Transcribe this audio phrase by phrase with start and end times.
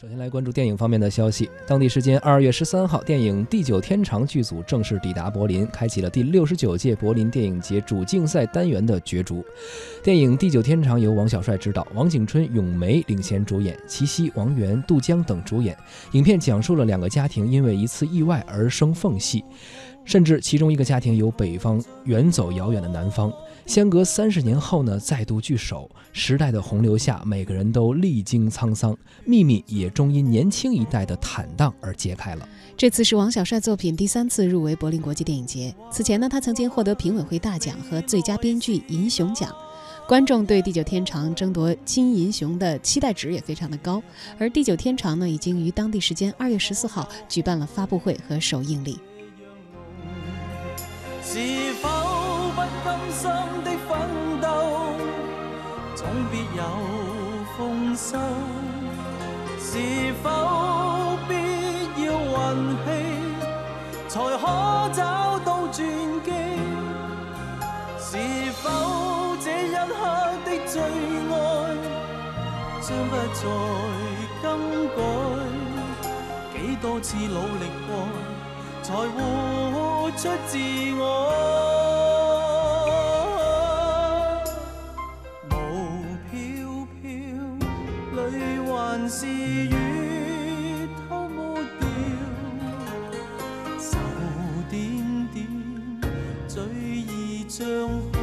[0.00, 1.50] 首先来关注电影方面的消息。
[1.66, 9.44] 当地时间二月十三号，电影《地久天长》剧组正式抵达柏林，开启了第六十九届柏林电影节主竞赛单元的角逐。
[10.00, 15.76] 电影《地久天长》由王小帅执导，王景春、咏梅领衔主演，齐溪、王源、杜江等主演。
[16.12, 19.44] 影片讲述了两个家庭因为一次意外而生缝隙，
[20.08, 23.30] 甚至其中一个家庭由北方远走遥远的南方。
[23.66, 25.90] 相隔三十年后呢，再度聚首。
[26.14, 32.48] 时代的洪流下，每个人都历经沧桑，秘密也终因年轻一代的坦荡而揭开了。
[32.74, 35.74] 这次是王小帅作品第三次入围柏林国际电影节。
[35.92, 39.54] 此前呢，他曾经获得评委会大奖和最佳编剧银熊奖。
[40.08, 44.02] 观众对《地久天长》争夺金银熊的期待值也非常的高。
[44.38, 48.98] 而《地久天长》呢，已经于当地时间二月十四号举办了发布会和首映礼。
[51.30, 51.36] 是
[51.82, 51.90] 否
[52.56, 53.30] 不甘心
[53.62, 53.90] 的奋
[54.40, 54.46] 斗，
[55.94, 56.62] 总必有
[57.54, 58.16] 丰收？
[59.60, 59.76] 是
[60.22, 60.26] 否
[61.28, 61.34] 必
[62.02, 62.40] 要运
[62.82, 62.86] 气
[64.08, 64.42] 才可
[64.94, 65.76] 找到转
[66.24, 66.30] 机？
[68.00, 68.16] 是
[68.62, 68.64] 否
[69.44, 69.98] 这一刻
[70.46, 71.36] 的最爱
[72.80, 73.40] 将不再
[74.42, 74.46] 更
[74.96, 74.98] 改？
[76.54, 77.90] 几多次努力过，
[78.82, 79.16] 才活
[80.18, 80.58] 出自
[80.98, 81.04] 我？
[85.52, 85.54] 雾
[86.28, 86.36] 飘
[87.00, 87.06] 飘，
[88.16, 88.18] 泪
[88.66, 91.86] 还是雨偷抹掉，
[93.78, 93.96] 愁
[94.68, 94.82] 点
[95.32, 95.46] 点，
[96.48, 97.64] 醉意像
[98.12, 98.18] 海，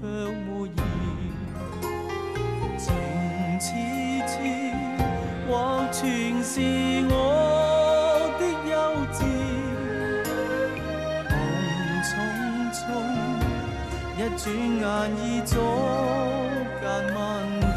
[0.00, 0.08] 却
[0.46, 0.72] 没言。
[2.78, 2.88] 情
[3.60, 3.68] 痴
[4.26, 4.40] 痴，
[5.46, 5.52] 或
[5.92, 6.62] 全是
[14.22, 14.84] 一转眼
[15.26, 15.58] 已早，
[16.80, 17.18] 隔万
[17.58, 17.71] 年。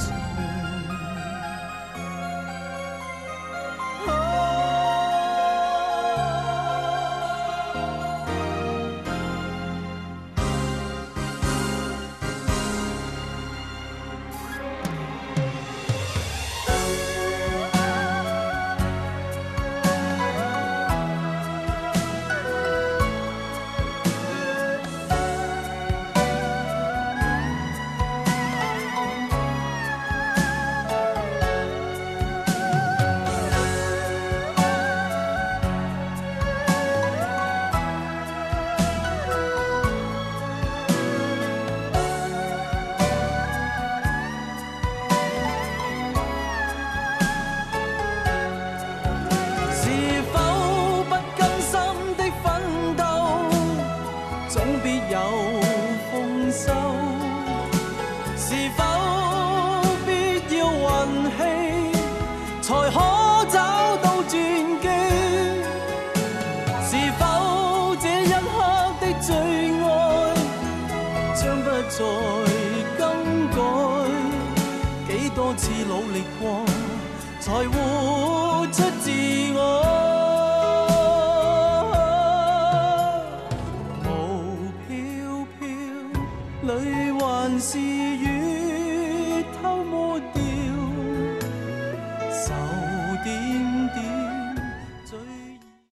[58.47, 58.79] 是否
[60.05, 60.09] 必
[60.55, 60.93] 要运
[61.31, 61.39] 气
[62.61, 62.95] 才可
[63.49, 63.57] 找
[64.03, 64.31] 到转
[64.81, 64.85] 机？
[66.83, 67.21] 是否
[67.99, 68.53] 这一刻
[69.01, 69.27] 的最
[69.81, 69.83] 爱
[71.33, 71.97] 将不再
[72.99, 73.01] 更
[73.49, 73.57] 改？
[75.07, 76.43] 几多次努力过，
[77.39, 77.73] 才活
[78.67, 79.09] 出自
[79.55, 79.59] 我？
[84.05, 84.07] 雾
[84.87, 84.87] 飘
[85.57, 85.63] 飘
[86.61, 86.71] 里
[87.19, 87.23] 还
[87.59, 87.69] 是